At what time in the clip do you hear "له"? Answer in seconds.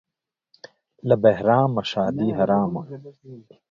1.07-1.15